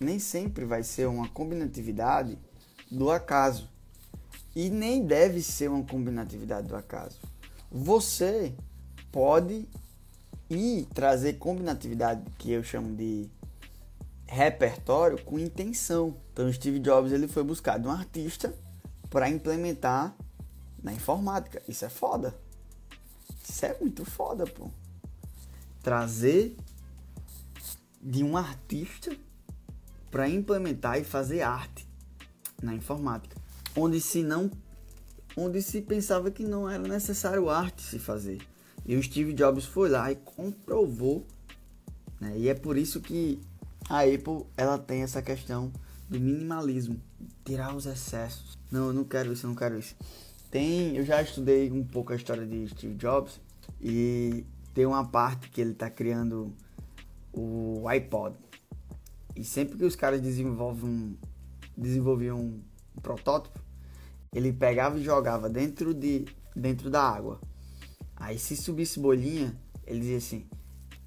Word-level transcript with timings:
nem 0.00 0.18
sempre 0.18 0.64
vai 0.64 0.82
ser 0.82 1.06
uma 1.06 1.28
combinatividade 1.28 2.38
do 2.90 3.10
acaso. 3.10 3.68
E 4.56 4.68
nem 4.68 5.04
deve 5.04 5.42
ser 5.42 5.70
uma 5.70 5.84
combinatividade 5.84 6.66
do 6.66 6.74
acaso. 6.74 7.18
Você 7.70 8.52
pode 9.12 9.68
ir 10.48 10.86
trazer 10.92 11.34
combinatividade 11.34 12.22
que 12.38 12.50
eu 12.50 12.64
chamo 12.64 12.96
de 12.96 13.30
repertório 14.26 15.22
com 15.22 15.38
intenção. 15.38 16.16
Então 16.32 16.52
Steve 16.52 16.78
Jobs 16.78 17.12
ele 17.12 17.28
foi 17.28 17.44
buscar 17.44 17.78
um 17.80 17.90
artista 17.90 18.54
para 19.08 19.28
implementar 19.28 20.16
na 20.82 20.92
informática. 20.92 21.62
Isso 21.68 21.84
é 21.84 21.88
foda. 21.88 22.34
Isso 23.48 23.66
é 23.66 23.76
muito 23.78 24.04
foda, 24.04 24.46
pô. 24.46 24.70
Trazer 25.82 26.56
de 28.00 28.24
um 28.24 28.36
artista 28.36 29.16
para 30.10 30.28
implementar 30.28 30.98
e 30.98 31.04
fazer 31.04 31.42
arte 31.42 31.86
na 32.62 32.74
informática, 32.74 33.36
onde 33.76 34.00
se 34.00 34.22
não 34.22 34.50
onde 35.36 35.62
se 35.62 35.80
pensava 35.80 36.30
que 36.30 36.42
não 36.42 36.68
era 36.68 36.82
necessário 36.82 37.48
arte 37.48 37.82
se 37.82 37.98
fazer. 37.98 38.40
E 38.84 38.96
o 38.96 39.02
Steve 39.02 39.32
Jobs 39.32 39.64
foi 39.64 39.88
lá 39.88 40.10
e 40.10 40.16
comprovou, 40.16 41.24
né? 42.20 42.34
E 42.36 42.48
é 42.48 42.54
por 42.54 42.76
isso 42.76 43.00
que 43.00 43.40
a 43.88 44.00
Apple 44.00 44.44
ela 44.56 44.78
tem 44.78 45.02
essa 45.02 45.22
questão 45.22 45.72
do 46.08 46.18
minimalismo, 46.18 47.00
tirar 47.44 47.74
os 47.74 47.86
excessos. 47.86 48.58
Não, 48.70 48.88
eu 48.88 48.92
não 48.92 49.04
quero 49.04 49.32
isso, 49.32 49.46
eu 49.46 49.48
não 49.48 49.56
quero 49.56 49.78
isso. 49.78 49.94
Tem, 50.50 50.96
eu 50.96 51.04
já 51.04 51.22
estudei 51.22 51.70
um 51.70 51.84
pouco 51.84 52.12
a 52.12 52.16
história 52.16 52.44
de 52.44 52.68
Steve 52.68 52.94
Jobs 52.94 53.40
e 53.80 54.44
tem 54.74 54.84
uma 54.84 55.04
parte 55.04 55.48
que 55.48 55.60
ele 55.60 55.72
está 55.72 55.88
criando 55.88 56.52
o 57.32 57.86
iPod. 57.86 58.34
E 59.34 59.44
sempre 59.44 59.78
que 59.78 59.84
os 59.84 59.96
caras 59.96 60.20
desenvolvem, 60.20 61.18
desenvolviam 61.76 62.38
um 62.38 62.60
protótipo, 63.00 63.60
ele 64.32 64.52
pegava 64.52 64.98
e 64.98 65.02
jogava 65.02 65.48
dentro, 65.48 65.92
de, 65.94 66.26
dentro 66.54 66.90
da 66.90 67.02
água. 67.02 67.40
Aí 68.16 68.38
se 68.38 68.56
subisse 68.56 69.00
bolinha, 69.00 69.56
ele 69.86 70.00
dizia 70.00 70.18
assim, 70.18 70.46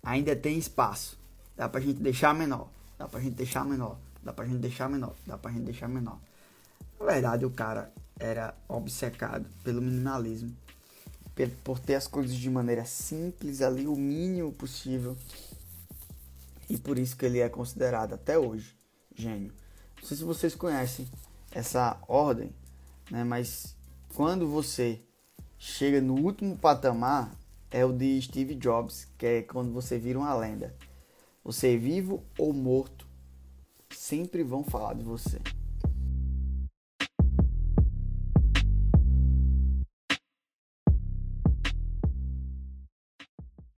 ainda 0.02 0.36
tem 0.36 0.58
espaço, 0.58 1.18
dá 1.56 1.70
pra 1.70 1.80
gente 1.80 2.02
deixar 2.02 2.34
menor, 2.34 2.70
dá 2.98 3.08
pra 3.08 3.20
gente 3.20 3.36
deixar 3.36 3.64
menor, 3.64 3.98
dá 4.24 4.34
pra 4.34 4.46
gente 4.46 4.60
deixar 4.60 4.90
menor, 4.90 5.16
dá 5.26 5.38
pra 5.38 5.52
gente 5.52 5.64
deixar 5.64 5.88
menor. 5.88 6.20
Na 7.00 7.06
verdade, 7.06 7.46
o 7.46 7.52
cara 7.52 7.94
era 8.20 8.56
obcecado 8.68 9.46
pelo 9.64 9.82
minimalismo, 9.82 10.56
por 11.64 11.80
ter 11.80 11.96
as 11.96 12.08
coisas 12.08 12.36
de 12.36 12.50
maneira 12.50 12.86
simples 12.86 13.62
ali, 13.62 13.88
o 13.88 13.96
mínimo 13.96 14.52
possível. 14.52 15.18
E 16.70 16.78
por 16.78 16.98
isso 16.98 17.18
que 17.18 17.26
ele 17.26 17.40
é 17.40 17.50
considerado 17.50 18.14
até 18.14 18.38
hoje 18.38 18.76
gênio. 19.16 19.54
Não 20.02 20.08
sei 20.08 20.18
se 20.18 20.24
vocês 20.24 20.56
conhecem 20.56 21.08
essa 21.52 22.02
ordem, 22.08 22.54
né? 23.10 23.24
Mas 23.24 23.76
quando 24.16 24.48
você 24.48 25.02
chega 25.58 26.02
no 26.02 26.16
último 26.20 26.58
patamar 26.58 27.32
é 27.70 27.84
o 27.84 27.92
de 27.92 28.22
Steve 28.22 28.54
Jobs, 28.56 29.08
que 29.18 29.26
é 29.26 29.42
quando 29.42 29.72
você 29.72 29.98
vira 29.98 30.20
uma 30.20 30.34
lenda. 30.36 30.76
Você 31.44 31.76
vivo 31.78 32.24
ou 32.38 32.54
morto, 32.54 33.08
sempre 33.90 34.44
vão 34.44 34.64
falar 34.64 34.94
de 34.94 35.04
você. 35.04 35.40